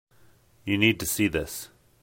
[0.65, 1.69] You need to see this.